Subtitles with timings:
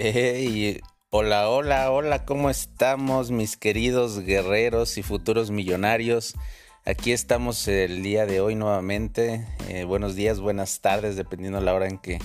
[0.00, 6.36] Hey, hola, hola, hola, ¿cómo estamos mis queridos guerreros y futuros millonarios?
[6.84, 9.44] Aquí estamos el día de hoy nuevamente.
[9.66, 12.20] Eh, buenos días, buenas tardes, dependiendo de la hora en que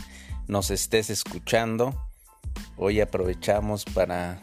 [0.48, 2.00] nos estés escuchando.
[2.78, 4.40] Hoy aprovechamos para,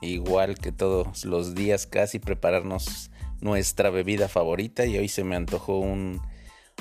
[0.00, 5.78] igual que todos los días, casi prepararnos nuestra bebida favorita y hoy se me antojó
[5.78, 6.20] un,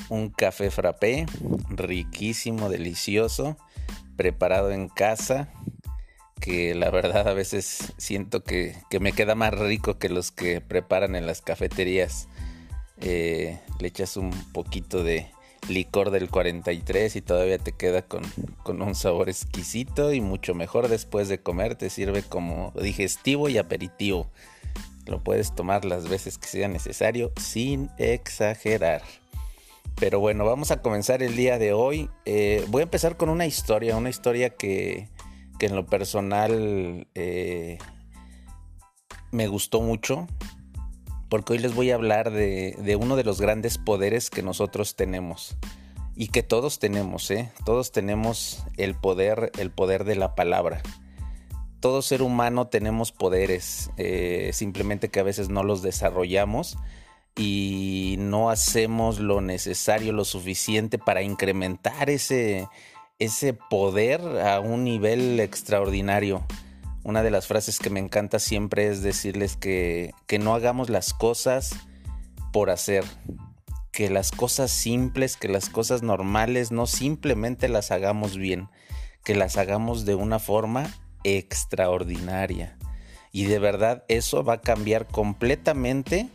[0.09, 1.27] un café frappé
[1.69, 3.55] riquísimo, delicioso,
[4.15, 5.53] preparado en casa
[6.41, 11.15] que la verdad a veces siento que, me queda más rico que los que preparan
[11.15, 12.27] en las cafeterías.
[12.99, 15.31] Eh, le echas un poquito de
[15.69, 18.23] licor del 43 y todavía te queda con,
[18.63, 21.75] con, un sabor exquisito y mucho mejor después de comer.
[21.75, 24.29] Te sirve como digestivo y aperitivo.
[25.05, 29.03] Lo puedes tomar las veces que sea necesario sin exagerar.
[30.01, 32.09] Pero bueno, vamos a comenzar el día de hoy.
[32.25, 35.09] Eh, voy a empezar con una historia, una historia que,
[35.61, 37.77] que en lo personal eh,
[39.29, 40.25] me gustó mucho,
[41.29, 45.55] porque hoy les voy a hablar de, uno de los grandes poderes que nosotros tenemos
[46.15, 47.51] y que todos tenemos, ¿eh?
[47.63, 50.81] Todos tenemos el poder, el poder de la palabra.
[51.79, 56.75] Todo ser humano tenemos poderes, eh, simplemente que a veces no los desarrollamos
[57.35, 62.67] y no hacemos lo necesario, lo suficiente para incrementar ese,
[63.21, 66.43] ese poder a un nivel extraordinario.
[67.03, 71.13] Una de las frases que me encanta siempre es decirles que, que no hagamos las
[71.13, 71.75] cosas
[72.51, 73.03] por hacer,
[73.91, 78.69] que las cosas simples, que las cosas normales no simplemente las hagamos bien,
[79.23, 80.91] que las hagamos de una forma
[81.23, 82.75] extraordinaria.
[83.31, 86.27] Y de verdad eso va a cambiar completamente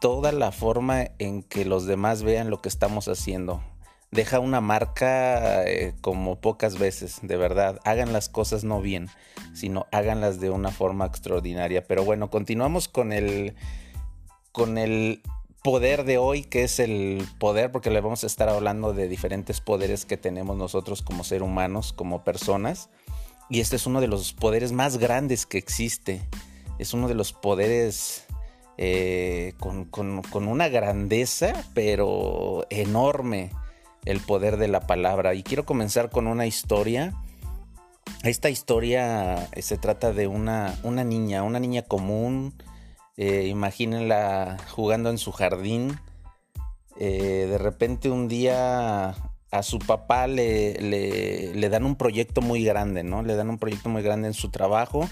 [0.00, 3.62] toda la forma en que los demás vean lo que estamos haciendo
[4.10, 7.80] deja una marca eh, como pocas veces, de verdad.
[7.84, 9.08] Hagan las cosas no bien,
[9.54, 11.84] sino háganlas de una forma extraordinaria.
[11.84, 13.54] Pero bueno, continuamos con el
[14.52, 15.22] con el
[15.62, 19.60] poder de hoy, que es el poder, porque le vamos a estar hablando de diferentes
[19.60, 22.88] poderes que tenemos nosotros como seres humanos, como personas.
[23.50, 26.22] Y este es uno de los poderes más grandes que existe.
[26.78, 28.26] Es uno de los poderes
[28.78, 33.50] eh, con, con una grandeza, pero enorme
[34.08, 35.34] el poder de la palabra.
[35.34, 37.14] Y quiero comenzar con una historia.
[38.22, 42.54] Esta historia eh, se trata de una, una niña, una niña común.
[43.18, 46.00] Eh, imagínenla jugando en su jardín.
[46.98, 49.14] Eh, de repente un día
[49.50, 50.72] a su papá le,
[51.54, 53.22] le, dan un proyecto muy grande, ¿no?
[53.22, 55.06] Le dan un proyecto muy grande en su trabajo.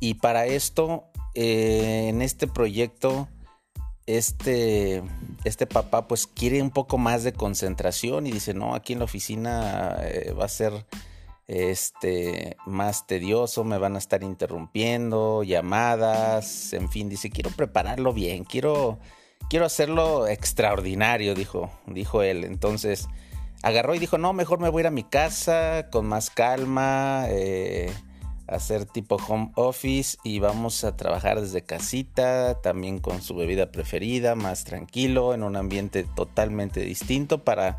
[0.00, 1.04] Y para esto,
[1.34, 3.28] en este proyecto,
[4.06, 5.02] este,
[5.44, 9.06] este papá pues quiere un poco más de concentración y dice, no, aquí en la
[9.06, 10.86] oficina eh, va a ser
[11.46, 18.44] este más tedioso, me van a estar interrumpiendo, llamadas, en fin, dice, quiero prepararlo bien,
[18.44, 18.98] quiero,
[19.50, 22.44] quiero hacerlo extraordinario, dijo, dijo él.
[22.44, 23.08] Entonces
[23.62, 27.26] agarró y dijo, no, mejor me voy a ir a mi casa con más calma.
[27.28, 27.92] Eh,
[28.46, 34.34] hacer tipo home office y vamos a trabajar desde casita, también con su bebida preferida,
[34.34, 37.78] más tranquilo, en un ambiente totalmente distinto para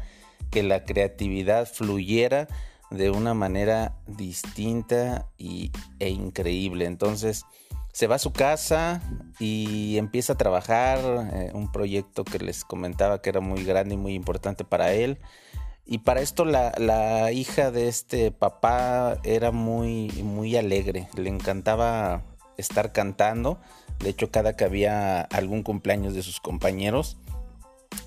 [0.51, 2.47] que la creatividad fluyera
[2.91, 6.85] de una manera distinta y, e increíble.
[6.85, 7.45] Entonces
[7.91, 9.01] se va a su casa
[9.39, 10.99] y empieza a trabajar
[11.33, 15.19] eh, un proyecto que les comentaba que era muy grande y muy importante para él.
[15.85, 22.23] Y para esto la, hija de este papá era muy, muy alegre, le encantaba
[22.57, 23.59] estar cantando.
[23.99, 27.17] De hecho, cada que había algún cumpleaños de sus compañeros,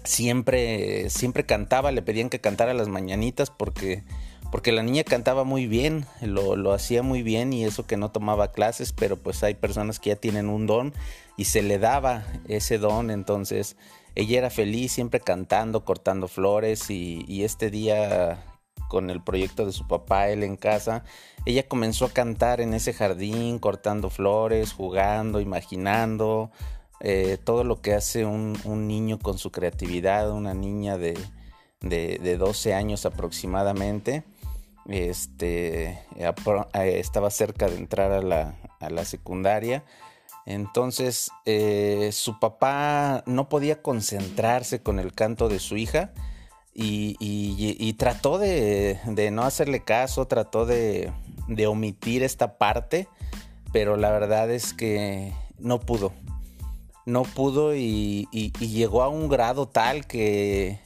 [0.03, 4.03] siempre, siempre cantaba, le pedían que cantara las mañanitas porque,
[4.51, 8.11] porque la niña cantaba muy bien, lo, lo hacía muy bien y eso que no
[8.11, 10.93] tomaba clases, pero pues hay personas que ya tienen un don
[11.37, 13.77] y se le daba ese don, entonces
[14.19, 18.43] ella era feliz siempre cantando, cortando flores y, este día
[18.89, 21.05] con el proyecto de su papá, él en casa,
[21.47, 26.51] ella comenzó a cantar en ese jardín, cortando flores, jugando, imaginando,
[26.99, 31.17] eh, todo lo que hace un, niño con su creatividad, una niña de,
[31.81, 34.25] de, 12 años aproximadamente.
[34.89, 36.35] Este, eh,
[36.75, 39.85] estaba cerca de entrar a la, a la secundaria
[40.49, 46.11] entonces eh, su papá no podía concentrarse con el canto de su hija
[46.73, 48.99] y, trató de,
[49.31, 51.13] no hacerle caso, trató de,
[51.69, 53.09] omitir esta parte,
[53.75, 56.15] pero la verdad es que no pudo.
[57.05, 58.27] No pudo y,
[58.59, 60.81] llegó a un grado tal que,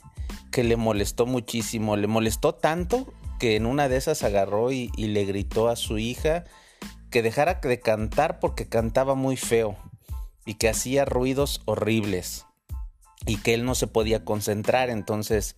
[0.51, 1.97] que le molestó muchísimo.
[1.97, 5.99] Le molestó tanto que en una de esas agarró y, y le gritó a su
[5.99, 6.47] hija
[7.13, 9.77] que dejara de cantar porque cantaba muy feo
[10.45, 12.47] y que hacía ruidos horribles
[13.27, 14.91] y que él no se podía concentrar.
[14.91, 15.55] Entonces,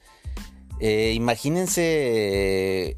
[0.80, 2.96] eh, imagínense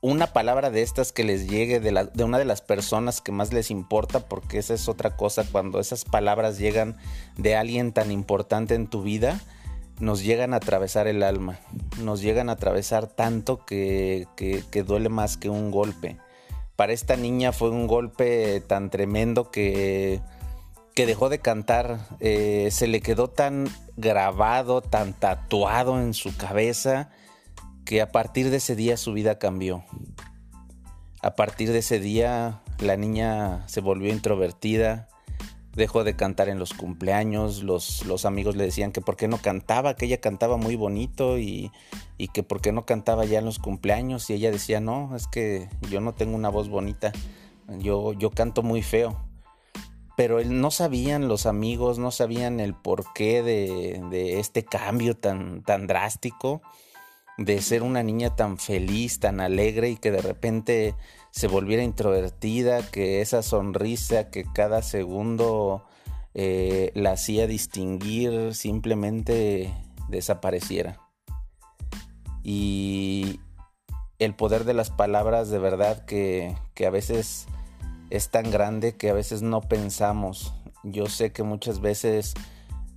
[0.00, 3.52] una palabra de estas que les llegue de, de, una de las personas que más
[3.52, 6.96] les importa, porque esa es otra cosa, cuando esas palabras llegan
[7.36, 9.40] de alguien tan importante en tu vida,
[10.00, 11.60] nos llegan a atravesar el alma,
[12.02, 16.18] nos llegan a atravesar tanto que, que duele más que un golpe.
[16.76, 20.20] Para esta niña fue un golpe tan tremendo que
[20.94, 27.10] que dejó de cantar, eh, se le quedó tan grabado, tan tatuado en su cabeza,
[27.84, 29.84] que a partir de ese día su vida cambió.
[31.20, 35.08] A partir de ese día la niña se volvió introvertida,
[35.74, 39.38] dejó de cantar en los cumpleaños, los, los amigos le decían que por qué no
[39.38, 41.70] cantaba, que ella cantaba muy bonito y,
[42.18, 45.26] y que por qué no cantaba ya en los cumpleaños y ella decía, no, es
[45.26, 47.12] que yo no tengo una voz bonita,
[47.78, 49.18] yo, yo canto muy feo
[50.16, 55.86] pero no sabían los amigos, no sabían el porqué de, de este cambio tan, tan
[55.86, 56.62] drástico,
[57.36, 60.94] de ser una niña tan feliz, tan alegre y que de repente
[61.34, 65.84] se volviera introvertida, que esa sonrisa que cada segundo
[66.32, 69.74] eh, la hacía distinguir simplemente
[70.08, 71.00] desapareciera.
[72.44, 73.40] Y
[74.20, 77.48] el poder de las palabras de verdad que, que a veces
[78.10, 80.54] es tan grande que a veces no pensamos.
[80.84, 82.34] Yo sé que muchas veces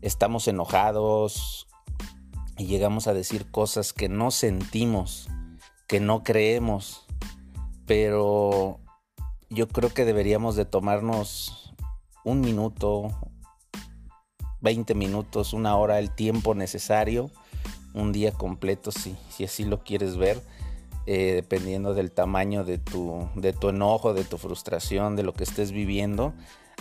[0.04, 1.68] estamos enojados
[2.56, 5.28] y llegamos a decir cosas que no sentimos,
[5.88, 7.08] que no creemos,
[7.88, 8.80] pero
[9.50, 11.74] yo creo que deberíamos de tomarnos
[12.24, 13.10] un minuto,
[14.62, 17.32] 20 minutos, una hora, el tiempo necesario,
[17.94, 20.42] un día completo si, así lo quieres ver
[21.06, 25.46] eh, dependiendo del tamaño de tu, de tu enojo, de tu frustración, de lo que
[25.46, 26.34] estés viviendo,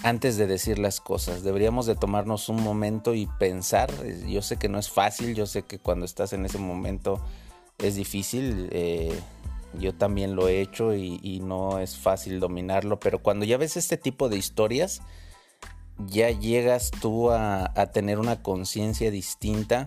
[0.03, 1.44] antes de decir las cosas.
[1.44, 3.88] Deberíamos de tomarnos un momento y pensar.
[4.26, 7.20] Yo sé que no es fácil, yo sé que cuando estás en ese momento
[7.79, 8.69] es difícil.
[8.73, 9.17] Eh,
[9.75, 13.97] yo también lo he hecho y, no es fácil dominarlo, pero cuando ya ves este
[13.97, 15.03] tipo de historias,
[15.99, 19.87] ya llegas tú a tener una conciencia distinta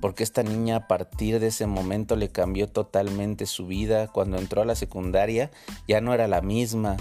[0.00, 4.08] porque esta niña a partir de ese momento le cambió totalmente su vida.
[4.08, 5.50] Cuando entró a la secundaria
[5.86, 6.96] ya no era la misma,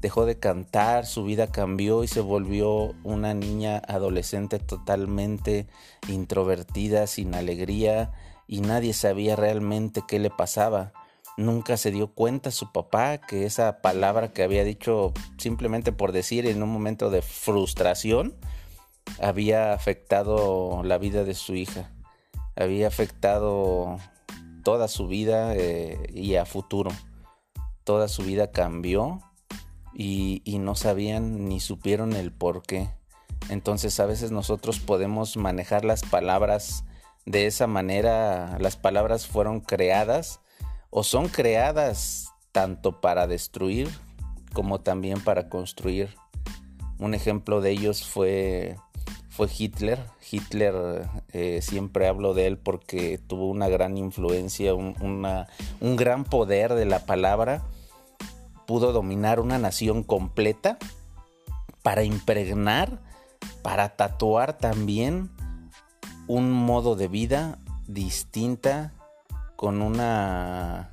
[0.00, 5.66] dejó de cantar, su vida cambió y se volvió una niña adolescente totalmente
[6.08, 8.12] introvertida, sin alegría
[8.46, 10.92] y nadie sabía realmente qué le pasaba.
[11.36, 16.46] Nunca se dio cuenta su papá que esa palabra que había dicho simplemente por decir
[16.46, 18.34] en un momento de frustración
[19.20, 21.90] había afectado la vida de su hija
[22.56, 23.96] había afectado
[24.62, 26.90] toda su vida eh, y a futuro.
[27.84, 29.20] Toda su vida cambió
[29.94, 32.90] y, y, no sabían ni supieron el por qué.
[33.48, 36.84] Entonces a veces nosotros podemos manejar las palabras
[37.24, 38.58] de esa manera.
[38.60, 40.40] Las palabras fueron creadas
[40.90, 43.88] o son creadas tanto para destruir
[44.52, 46.14] como también para construir.
[46.98, 48.76] Un ejemplo de ellos fue
[49.30, 50.00] fue Hitler.
[50.30, 54.94] Hitler eh, siempre hablo de él porque tuvo una gran influencia, un,
[55.80, 57.62] un gran poder de la palabra.
[58.66, 60.78] Pudo dominar una nación completa
[61.82, 63.00] para impregnar,
[63.62, 65.30] para tatuar también
[66.26, 68.92] un modo de vida distinta
[69.60, 70.88] con una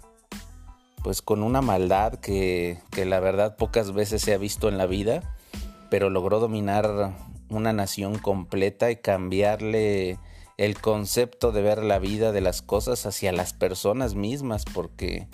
[1.02, 4.88] pues con una maldad que, que la verdad pocas veces se ha visto en la
[4.88, 5.38] vida
[5.90, 7.16] pero logró dominar
[7.48, 10.20] una nación completa y cambiarle
[10.58, 15.30] el concepto de ver la vida de las cosas hacia las personas mismas, porque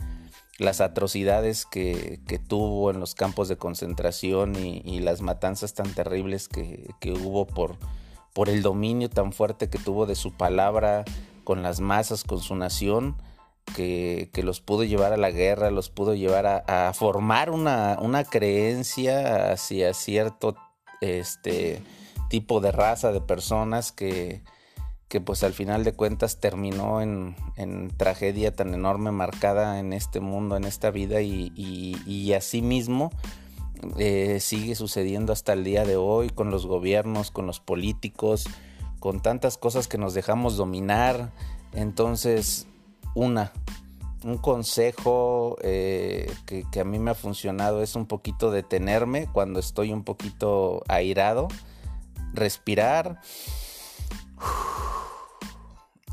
[0.59, 6.93] las atrocidades que, tuvo en los campos de concentración y, las matanzas tan terribles que,
[7.19, 7.77] hubo por,
[8.31, 11.03] por el dominio tan fuerte que tuvo de su palabra
[11.43, 13.15] con las masas, con su nación,
[13.75, 19.51] que, los pudo llevar a la guerra, los pudo llevar a, formar una, una, creencia
[19.51, 20.55] hacia cierto
[21.01, 21.81] este,
[22.29, 24.41] tipo de raza de personas que,
[25.13, 27.35] que pues al final de cuentas terminó en,
[27.97, 33.11] tragedia tan enorme marcada en este mundo, en esta vida y, y, así mismo
[33.99, 38.47] eh, sigue sucediendo hasta el día de hoy con los gobiernos, con los políticos,
[39.03, 41.33] con tantas cosas que nos dejamos dominar.
[41.73, 42.67] Entonces,
[43.15, 43.51] una,
[44.23, 49.59] un consejo eh, que, que, a mí me ha funcionado es un poquito detenerme cuando
[49.59, 51.49] estoy un poquito airado
[52.31, 53.19] respirar.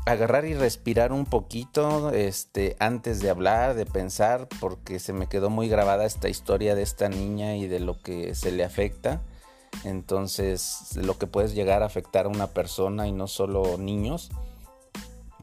[0.05, 5.49] agarrar y respirar un poquito este, antes de hablar, de pensar, porque se me quedó
[5.49, 9.21] muy grabada esta historia de esta niña y de lo que se le afecta.
[9.83, 14.29] Entonces, lo que puede llegar a afectar a una persona y no solo niños.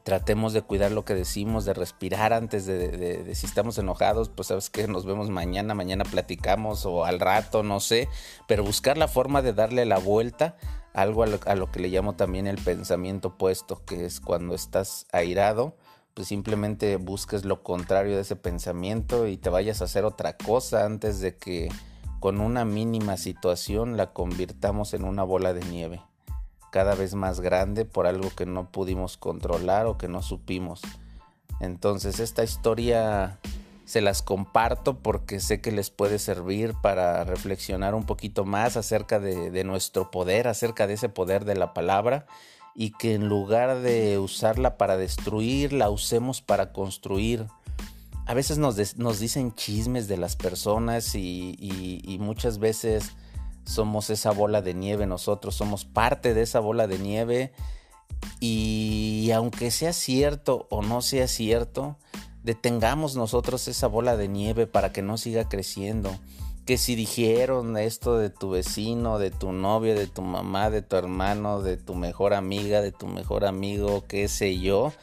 [0.03, 4.69] Tratemos de cuidar lo que decimos, de respirar antes de, si estamos enojados, pues sabes
[4.69, 8.07] que nos vemos mañana, mañana platicamos o al rato, no sé,
[8.47, 10.55] pero buscar la forma de darle la vuelta
[10.93, 15.75] algo a lo, que le llamo también el pensamiento opuesto, que es cuando estás airado,
[16.13, 20.85] pues simplemente busques lo contrario de ese pensamiento y te vayas a hacer otra cosa
[20.85, 21.69] antes de que
[22.19, 26.01] con una mínima situación la convirtamos en una bola de nieve,
[26.71, 30.81] cada vez más grande por algo que no pudimos controlar o que no supimos.
[31.59, 33.39] Entonces esta historia
[33.89, 39.19] se las comparto porque sé que les puede servir para reflexionar un poquito más acerca
[39.19, 42.27] de, nuestro poder, acerca de ese poder de la palabra
[42.75, 47.47] y que en lugar de usarla para destruir, la usemos para construir.
[48.29, 48.75] A veces nos,
[49.19, 53.15] dicen chismes de las personas y muchas veces
[53.69, 57.51] somos esa bola de nieve, nosotros somos parte de esa bola de nieve
[58.39, 61.97] y aunque sea cierto o no sea cierto,
[62.43, 66.11] detengamos nosotros esa bola de nieve para que no siga creciendo.
[66.65, 70.95] Que si dijeron esto de tu vecino, de tu novio, de tu mamá, de tu
[70.95, 74.93] hermano, de tu mejor amiga, de tu mejor amigo, qué sé yo,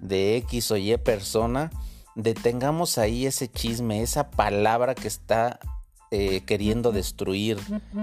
[0.00, 1.70] de X o Y persona,
[2.16, 5.60] detengamos ahí ese chisme, esa palabra que está
[6.10, 7.58] eh, queriendo destruir.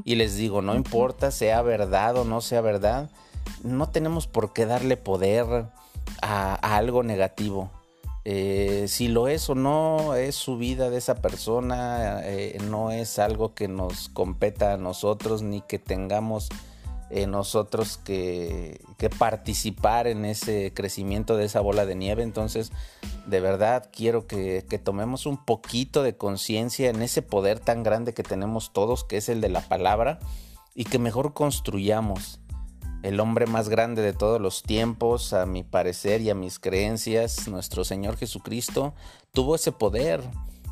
[0.05, 3.09] Y les digo, no importa sea verdad o no sea verdad,
[3.63, 5.65] no tenemos por qué darle poder
[6.21, 7.69] a algo negativo
[8.25, 13.19] eh, si lo es o no, es su vida de esa persona, eh, no es
[13.19, 16.47] algo que nos competa a nosotros ni que tengamos
[17.27, 18.81] nosotros que,
[19.19, 22.23] participar en ese crecimiento de esa bola de nieve.
[22.23, 22.71] Entonces,
[23.27, 28.13] de verdad quiero que, que tomemos un poquito de conciencia en ese poder tan grande
[28.13, 30.19] que tenemos todos, que es el de la palabra,
[30.73, 32.39] y que mejor construyamos
[33.03, 37.47] el hombre más grande de todos los tiempos, a mi parecer y a mis creencias,
[37.49, 38.93] nuestro Señor Jesucristo,
[39.33, 40.21] tuvo ese poder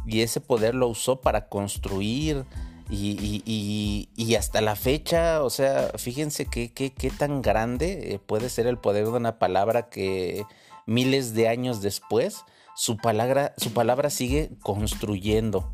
[0.06, 2.46] y ese poder lo usó para construir
[2.92, 9.06] y, hasta la fecha, o sea, fíjense qué tan grande eh, puede ser el poder
[9.06, 10.46] de una palabra que
[10.86, 12.44] miles de años después,
[12.76, 15.74] su palabra, su palabra sigue construyendo,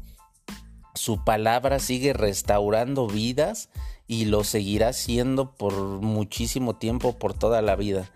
[0.93, 3.69] su palabra sigue restaurando vidas
[4.07, 8.09] y lo seguirá siendo por muchísimo tiempo, por toda la vida.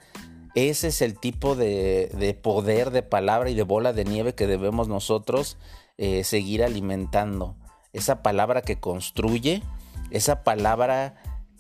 [0.55, 4.87] Ese es el tipo de, poder de palabra y de bola de nieve que debemos
[4.87, 5.57] nosotros
[5.97, 7.55] eh, seguir alimentando.
[7.93, 9.63] Esa palabra que construye,
[10.11, 11.15] esa palabra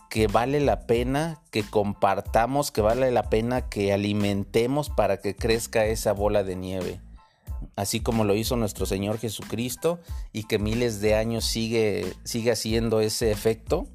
[0.09, 5.85] que vale la pena que compartamos, que vale la pena que alimentemos para que crezca
[5.85, 6.99] esa bola de nieve.
[7.77, 9.99] Así como lo hizo nuestro Señor Jesucristo
[10.33, 13.87] y que miles de años sigue, sigue haciendo ese efecto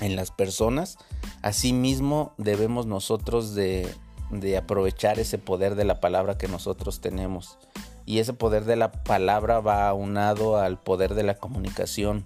[0.00, 0.98] en las personas,
[1.42, 3.94] asimismo debemos nosotros de,
[4.58, 7.58] aprovechar ese poder de la palabra que nosotros tenemos.
[8.06, 12.24] Y ese poder de la palabra va aunado al poder de la comunicación.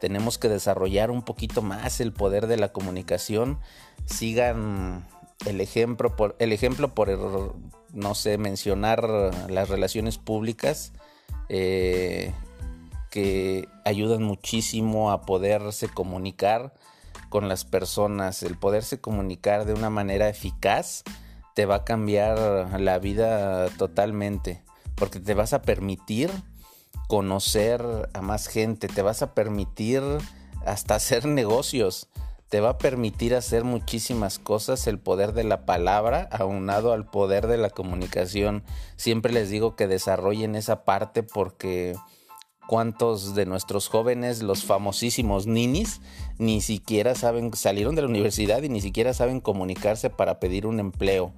[0.00, 3.58] Tenemos que desarrollar un poquito más el poder de la comunicación.
[4.06, 5.06] Sigan
[5.46, 7.54] el ejemplo por, el ejemplo por
[7.92, 9.04] no sé, mencionar
[9.48, 10.92] las relaciones públicas
[11.48, 12.32] eh,
[13.10, 16.72] que ayudan muchísimo a poderse comunicar
[17.28, 21.02] con las personas, el poderse comunicar de una manera eficaz,
[21.54, 24.62] te va a cambiar la vida totalmente,
[24.94, 26.30] porque te vas a permitir
[27.08, 30.02] conocer a más gente, te vas a permitir
[30.64, 32.08] hasta hacer negocios,
[32.48, 37.46] te va a permitir hacer muchísimas cosas el poder de la palabra aunado al poder
[37.46, 38.62] de la comunicación.
[38.96, 41.96] Siempre les digo que desarrollen esa parte porque
[42.66, 46.00] cuántos de nuestros jóvenes, los famosísimos ninis,
[46.38, 50.80] ni siquiera saben, salieron de la universidad y ni siquiera saben comunicarse para pedir un
[50.80, 51.32] empleo.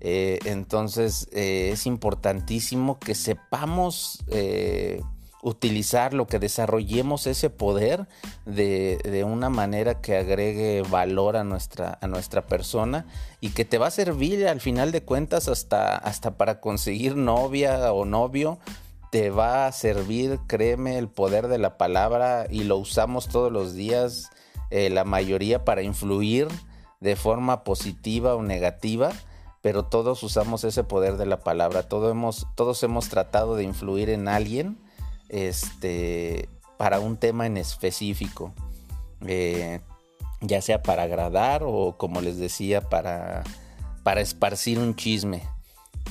[0.00, 5.02] Eh, entonces eh, es importantísimo que sepamos eh,
[5.42, 8.06] utilizar lo que desarrollemos ese poder
[8.44, 13.06] de, una manera que agregue valor a nuestra, a nuestra persona
[13.40, 17.92] y que te va a servir al final de cuentas hasta, hasta para conseguir novia
[17.92, 18.58] o novio
[19.12, 23.72] te va a servir, créeme, el poder de la palabra y lo usamos todos los
[23.72, 24.30] días,
[24.70, 26.48] la mayoría para influir
[27.00, 29.12] de forma positiva o negativa,
[29.66, 34.10] pero todos usamos ese poder de la palabra, todos hemos, todos hemos tratado de influir
[34.10, 34.78] en alguien
[35.28, 38.54] este, para un tema en específico,
[39.26, 39.80] eh,
[40.40, 43.42] ya sea para agradar o como les decía, para
[44.04, 45.42] para esparcir un chisme,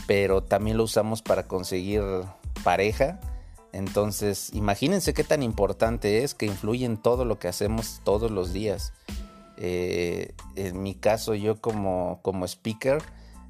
[0.06, 2.04] pero también lo usamos para conseguir
[2.62, 3.22] pareja.
[3.72, 8.52] Entonces, imagínense qué tan importante es que influye en todo lo que hacemos todos los
[8.52, 8.92] días.
[9.56, 13.02] Eh, en mi caso, yo como, como speaker,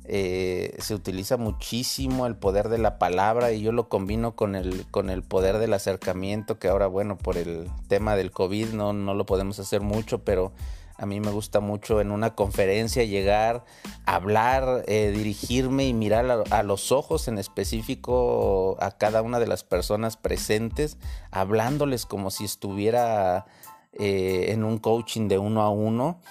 [0.08, 4.86] eh, se utiliza muchísimo el poder de la palabra y yo lo combino con el,
[4.92, 9.14] con el poder del acercamiento, que ahora, bueno, por el tema del COVID no, no
[9.14, 10.52] lo podemos hacer mucho, pero
[10.98, 13.66] a mí me gusta mucho en una conferencia llegar,
[14.06, 19.64] hablar, eh, dirigirme y mirar a, los ojos en específico a cada una de las
[19.64, 20.98] personas presentes,
[21.32, 23.46] hablándoles como si estuviera
[23.94, 26.22] eh, en un coaching de uno a uno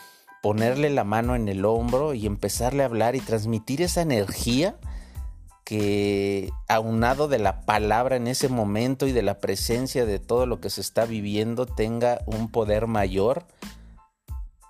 [0.45, 4.77] ponerle la mano en el hombro y empezarle a hablar y transmitir esa energía
[5.65, 10.61] que aunado de la palabra en ese momento y de la presencia de todo lo
[10.61, 13.47] que se está viviendo tenga un poder mayor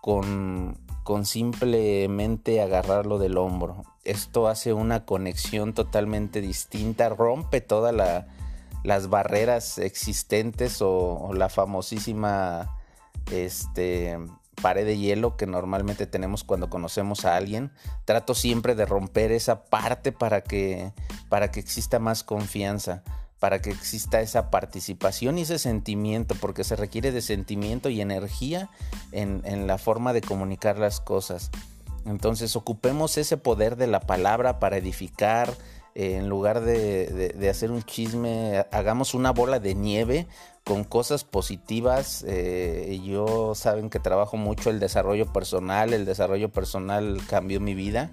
[0.00, 3.82] con, con simplemente agarrarlo del hombro.
[4.04, 8.24] Esto hace una conexión totalmente distinta, rompe todas
[8.84, 12.78] las barreras existentes o, o la famosísima
[13.32, 14.20] este,
[14.54, 17.70] pared de hielo que normalmente tenemos cuando conocemos a alguien.
[18.04, 20.92] Trato siempre de romper esa parte para que,
[21.28, 23.02] para que exista más confianza,
[23.38, 28.70] para que exista esa participación y ese sentimiento, porque se requiere de sentimiento y energía
[29.12, 31.50] en, en la forma de comunicar las cosas.
[32.06, 35.54] Entonces ocupemos ese poder de la palabra para edificar,
[35.94, 40.26] eh, en lugar de, hacer un chisme, hagamos una bola de nieve
[40.64, 42.24] con cosas positivas.
[42.26, 48.10] Eh, yo saben que trabajo mucho el desarrollo personal, el desarrollo personal cambió mi vida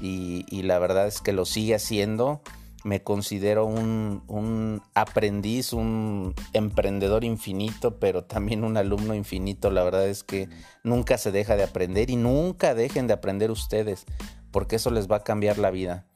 [0.00, 2.40] y, la verdad es que lo sigue haciendo.
[2.82, 9.70] Me considero un, un, aprendiz, un emprendedor infinito, pero también un alumno infinito.
[9.70, 10.48] La verdad es que
[10.82, 14.06] nunca se deja de aprender y nunca dejen de aprender ustedes,
[14.50, 16.06] porque eso les va a cambiar la vida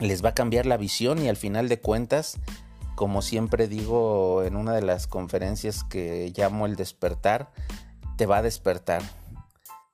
[0.00, 2.38] les va a cambiar la visión y al final de cuentas,
[2.94, 7.50] como siempre digo en una de las conferencias que llamo el despertar,
[8.16, 9.02] te va a despertar.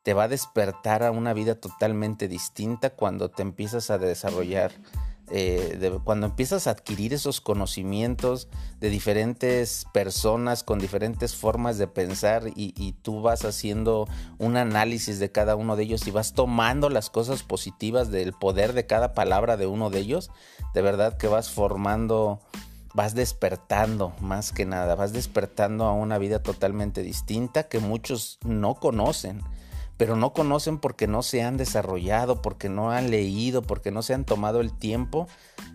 [0.03, 4.73] Te va a despertar a una vida totalmente distinta cuando te empiezas a desarrollar
[5.35, 8.49] eh, cuando empiezas a adquirir esos conocimientos
[8.81, 14.07] de diferentes personas con diferentes formas de pensar y, y, tú vas haciendo
[14.39, 18.75] un análisis de cada uno de ellos y vas tomando las cosas positivas del poder
[18.75, 20.31] de cada palabra de uno de ellos,
[20.75, 22.43] de verdad que vas formando,
[22.93, 28.75] vas despertando más que nada, vas despertando a una vida totalmente distinta que muchos no
[28.75, 29.41] conocen
[30.03, 34.15] pero no conocen porque no se han desarrollado, porque no han leído, porque no se
[34.15, 35.29] han tomado el tiempo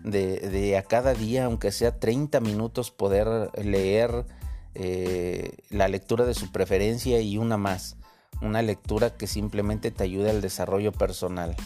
[0.04, 4.26] de, a cada día, aunque sea 30 minutos, poder leer
[4.74, 7.96] eh, la lectura de su preferencia y una más.
[8.42, 11.56] Una lectura que simplemente te ayude al desarrollo personal,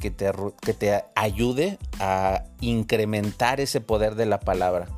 [0.00, 4.88] que te, que te ayude a incrementar ese poder de la palabra.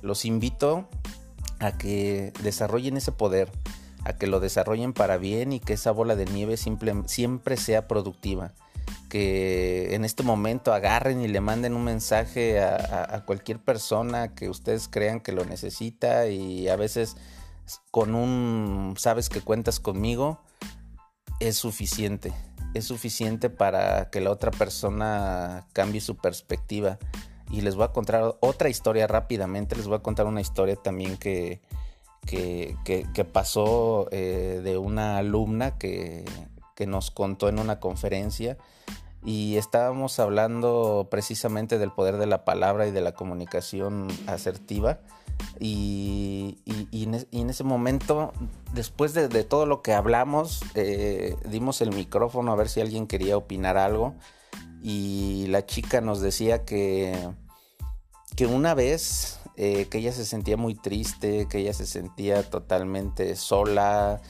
[0.00, 0.88] Los invito
[1.58, 3.52] a que desarrollen ese poder
[4.04, 8.52] a que lo desarrollen para bien y que esa bola de nieve siempre sea productiva.
[9.08, 14.88] Que en este momento agarren y le manden un mensaje a, cualquier persona que ustedes
[14.88, 17.16] crean que lo necesita y a veces
[17.90, 20.40] con un sabes que cuentas conmigo
[21.40, 22.32] es suficiente.
[22.74, 26.98] Es suficiente para que la otra persona cambie su perspectiva.
[27.50, 29.76] Y les voy a contar otra historia rápidamente.
[29.76, 31.60] Les voy a contar una historia también que,
[32.26, 36.24] que, pasó eh, de una alumna que,
[36.84, 38.58] nos contó en una conferencia
[39.24, 44.98] y estábamos hablando precisamente del poder de la palabra y de la comunicación asertiva.
[45.60, 46.58] Y,
[46.90, 48.32] en, ese momento,
[48.74, 53.36] después de, todo lo que hablamos, eh, dimos el micrófono a ver si alguien quería
[53.36, 54.14] opinar algo.
[54.82, 57.16] Y la chica nos decía que,
[58.34, 63.36] que una vez eh, que ella se sentía muy triste, que ella se sentía totalmente
[63.36, 64.20] sola,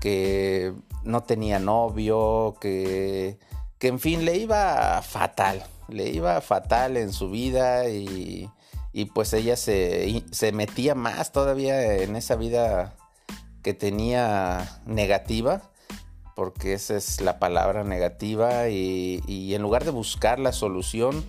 [0.00, 0.72] que
[1.04, 3.38] no tenía novio, que,
[3.78, 8.48] que en fin le iba fatal, le iba fatal en su vida y,
[8.92, 12.96] y pues ella se, se metía más todavía en esa vida
[13.62, 15.70] que tenía negativa
[16.40, 21.22] porque esa es la palabra negativa y, y, en lugar de buscar la solución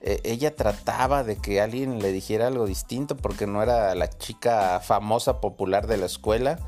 [0.00, 4.80] eh, ella trataba de que alguien le dijera algo distinto porque no era la chica
[4.80, 6.58] famosa popular de la escuela,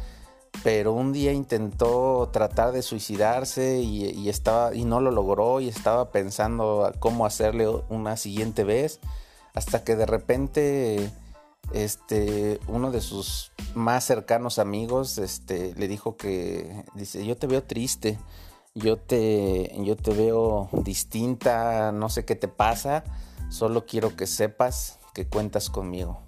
[0.65, 6.11] pero un día intentó tratar de suicidarse y, estaba y no lo logró y estaba
[6.11, 9.01] pensando cómo hacerle una siguiente vez
[9.55, 11.11] hasta que de repente
[11.73, 17.63] este uno de sus más cercanos amigos este le dijo que dice yo te veo
[17.63, 18.19] triste
[18.75, 23.05] yo te, yo te veo distinta, no sé qué te pasa,
[23.49, 26.23] solo quiero que sepas que cuentas conmigo.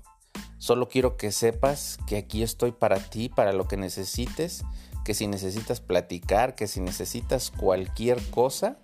[0.59, 4.65] Solo quiero que sepas que aquí estoy para ti, para lo que necesites,
[5.05, 8.79] que si necesitas platicar, que si necesitas cualquier cosa,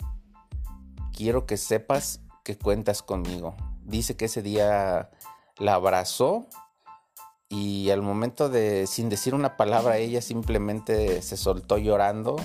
[1.12, 3.57] quiero que sepas que cuentas conmigo.
[3.85, 5.11] Dice que ese día
[5.59, 6.49] la abrazó
[7.49, 12.37] y al momento de, sin decir una palabra, ella simplemente se soltó llorando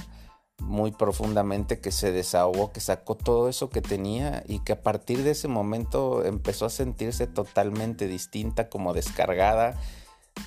[0.60, 5.24] muy profundamente, que se desahogó, que sacó todo eso que tenía y que a partir
[5.24, 9.80] de ese momento empezó a sentirse totalmente distinta, como descargada,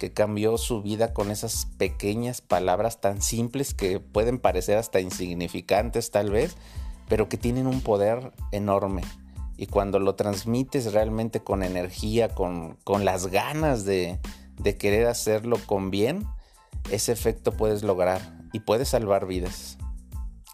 [0.01, 6.11] que cambió su vida con esas pequeñas palabras tan simples que pueden parecer hasta insignificantes
[6.11, 6.57] tal vez,
[7.09, 9.03] pero que tienen un poder enorme.
[9.57, 14.19] Y cuando lo transmites realmente con energía, con, con las ganas de,
[14.59, 16.27] de querer hacerlo con bien,
[16.91, 18.21] ese efecto puedes lograr
[18.53, 19.79] y puedes salvar vidas.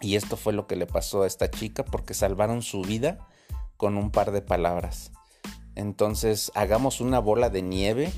[0.02, 3.18] Y esto fue lo que le pasó a esta chica porque salvaron su vida
[3.76, 5.12] con un par de palabras.
[5.76, 8.12] Entonces hagamos una bola de nieve,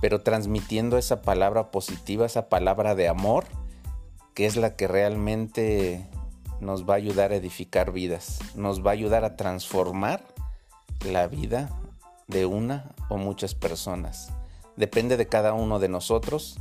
[0.00, 3.46] pero transmitiendo esa palabra positiva, esa palabra de amor,
[4.34, 6.06] que es la que realmente
[6.60, 10.22] nos va a ayudar a edificar vidas, nos va a ayudar a transformar
[11.04, 11.70] la vida
[12.28, 14.30] de una o muchas personas.
[14.76, 16.58] Depende de cada uno de nosotros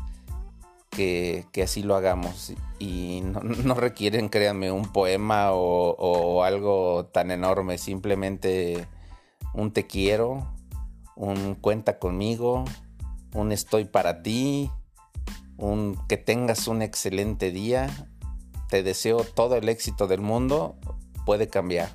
[0.96, 2.54] que, así lo hagamos.
[2.80, 7.78] Y no, requieren, créanme, un poema o, algo tan enorme.
[7.78, 8.88] Simplemente
[9.54, 10.48] un te quiero,
[11.16, 12.66] un cuenta conmigo,
[13.34, 14.72] un estoy para ti,
[15.58, 17.90] un que tengas un excelente día.
[18.70, 20.76] Te deseo todo el éxito del mundo.
[21.26, 21.90] Puede cambiar.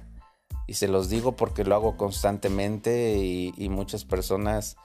[0.66, 4.76] Y se los digo porque lo hago constantemente y muchas personas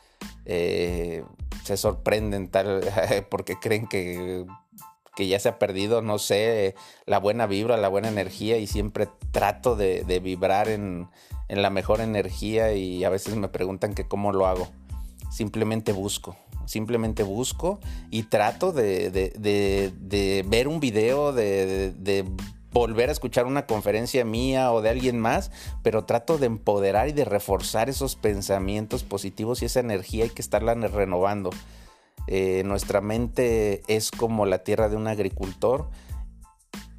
[0.46, 1.24] eh,
[1.64, 2.82] se sorprenden tal
[3.30, 4.46] porque creen que,
[5.16, 9.08] que, ya se ha perdido, no sé, la buena vibra, la buena energía y siempre
[9.32, 11.08] trato de, vibrar en,
[11.50, 14.68] la mejor energía y a veces me preguntan cómo lo hago.
[15.32, 17.80] Simplemente busco, simplemente busco
[18.12, 21.94] y trato de, de ver un video, de,
[22.74, 25.52] volver a escuchar una conferencia mía o de alguien más,
[25.84, 30.42] pero trato de empoderar y de reforzar esos pensamientos positivos y esa energía hay que
[30.42, 31.52] estarla renovando.
[32.28, 35.90] Eh, nuestra mente es como la tierra de un agricultor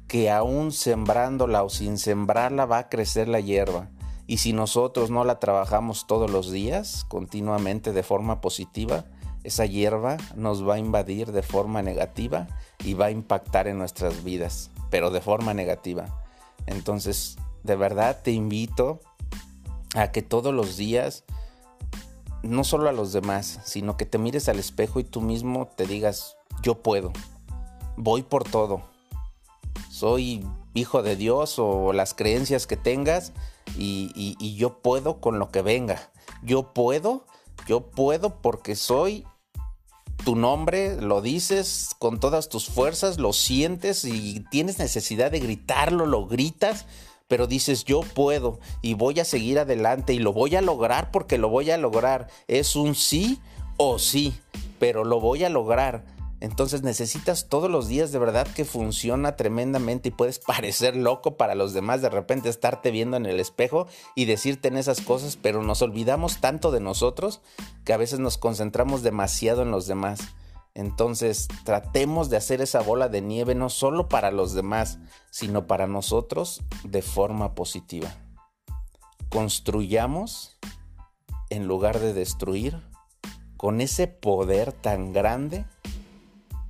[0.07, 3.89] que aún sembrándola o sin sembrarla va a crecer la hierba.
[4.27, 9.05] Y si nosotros no la trabajamos todos los días, continuamente de forma positiva,
[9.43, 12.47] esa hierba nos va a invadir de forma negativa
[12.85, 16.05] y va a impactar en nuestras vidas pero de forma negativa.
[16.67, 19.01] Entonces, de verdad te invito
[19.93, 21.25] a que todos los días,
[22.43, 25.85] no solo a los demás, sino que te mires al espejo y tú mismo te
[25.85, 27.11] digas, yo puedo,
[27.97, 28.83] voy por todo,
[29.89, 33.33] soy hijo de Dios o las creencias que tengas
[33.77, 36.09] y, y yo puedo con lo que venga,
[36.41, 37.25] yo puedo,
[37.67, 39.25] yo puedo porque soy
[40.25, 46.07] tu nombre, lo dices con todas tus fuerzas, lo sientes y tienes necesidad de gritarlo,
[46.07, 46.87] lo gritas,
[47.27, 51.37] pero dices yo puedo y voy a seguir adelante y lo voy a lograr porque
[51.37, 52.27] lo voy a lograr.
[52.47, 53.39] Es un sí
[53.77, 54.33] o sí,
[54.79, 56.03] pero lo voy a lograr.
[56.41, 61.55] Entonces necesitas todos los días de verdad que funciona tremendamente y puedes parecer loco para
[61.55, 65.63] los demás de repente estarte viendo en el espejo y decirte en esas cosas, pero
[65.63, 67.41] nos olvidamos tanto de nosotros
[67.83, 70.19] que a veces nos concentramos demasiado en los demás.
[70.73, 74.99] Entonces tratemos de hacer esa bola de nieve no solo para los demás,
[75.31, 78.13] sino para nosotros de forma positiva.
[79.29, 80.57] Construyamos
[81.49, 82.81] en lugar de destruir
[83.55, 85.65] con ese poder tan grande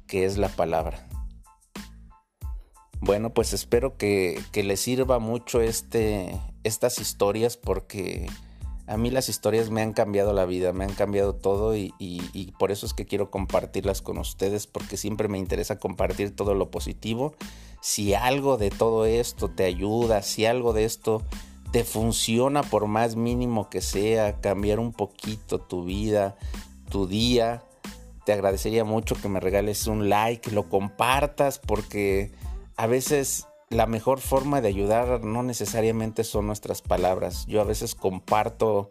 [0.07, 1.07] que es la palabra.
[3.01, 8.27] Bueno, pues espero que, que les sirva mucho este, estas historias porque
[8.87, 12.51] a mí las historias me han cambiado la vida, me han cambiado todo y, y,
[12.59, 16.69] por eso es que quiero compartirlas con ustedes porque siempre me interesa compartir todo lo
[16.69, 17.33] positivo.
[17.81, 21.23] Si algo de todo esto te ayuda, si algo de esto
[21.71, 26.37] te funciona por más mínimo que sea, cambiar un poquito tu vida,
[26.89, 27.63] tu día,
[28.25, 32.31] te agradecería mucho que me regales un like, lo compartas, porque
[32.75, 37.45] a veces la mejor forma de ayudar no necesariamente son nuestras palabras.
[37.47, 38.89] Yo a veces comparto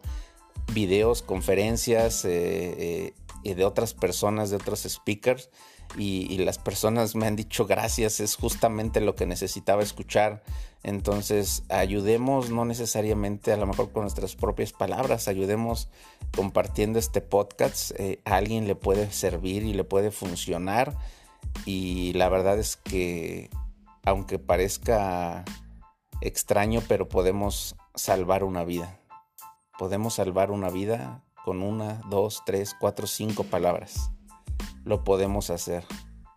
[0.73, 5.49] videos, conferencias eh, eh, de otras personas, de otros speakers,
[5.97, 10.43] y, las personas me han dicho gracias, es justamente lo que necesitaba escuchar.
[10.87, 15.89] Entonces, ayudemos no necesariamente a lo mejor con nuestras propias palabras, ayudemos
[16.35, 17.89] compartiendo este podcast.
[17.99, 20.95] Eh, alguien le puede servir y le puede funcionar.
[21.65, 23.49] Y la verdad es que
[24.03, 25.43] aunque parezca
[26.21, 28.99] extraño, pero podemos salvar una vida.
[29.79, 34.11] Podemos salvar una vida con una, dos, tres, cuatro, cinco palabras.
[34.83, 35.83] Lo podemos hacer.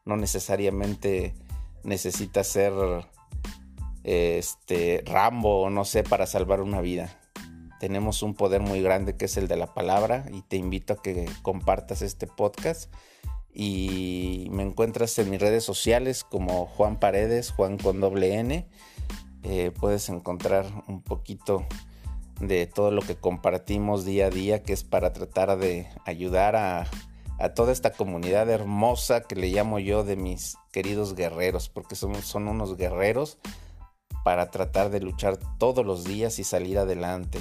[0.07, 1.35] No necesariamente
[1.83, 2.73] necesita ser
[4.09, 7.21] este Rambo o no sé para salvar una vida.
[7.79, 11.03] Tenemos un poder muy grande que es el de la palabra y te invito a
[11.03, 12.91] que compartas este podcast
[13.53, 18.67] y me encuentras en mis redes sociales como Juan Paredes, Juan con doble N.
[19.43, 21.67] Eh, puedes encontrar un poquito
[22.41, 26.87] de todo lo que compartimos día a día, que es para tratar de ayudar a,
[27.55, 32.49] toda esta comunidad hermosa que le llamo yo de mis queridos guerreros, porque son, son
[32.49, 33.39] unos guerreros
[34.25, 37.41] para tratar de luchar todos los días y salir adelante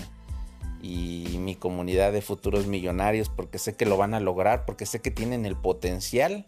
[0.81, 5.01] y mi comunidad de futuros millonarios porque sé que lo van a lograr, porque sé
[5.01, 6.45] que tienen el potencial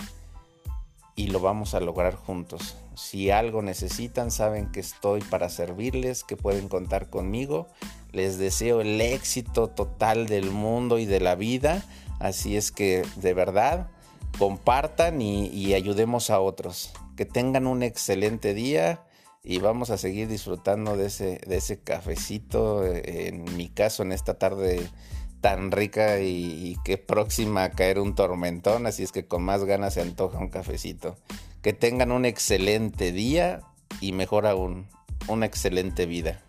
[1.16, 2.78] y lo vamos a lograr juntos.
[2.96, 7.68] Si algo necesitan, saben que estoy para servirles, que pueden contar conmigo.
[8.12, 11.84] Les deseo el éxito total del mundo y de la vida.
[12.20, 13.88] Así es que de verdad
[14.38, 16.92] compartan y, ayudemos a otros.
[17.18, 19.02] Que tengan un excelente día
[19.44, 24.12] y vamos a seguir disfrutando de ese, de ese cafecito, eh, en mi caso en
[24.12, 24.90] esta tarde
[25.42, 29.94] tan rica y, que próxima a caer un tormentón, así es que con más ganas
[29.94, 31.18] se antoja un cafecito.
[31.62, 33.62] Que tengan un excelente día
[34.02, 34.88] y mejor aún,
[35.28, 36.42] una excelente vida.